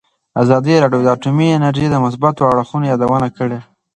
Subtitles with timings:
[0.43, 3.59] ازادي راډیو د اټومي انرژي د مثبتو اړخونو یادونه کړې.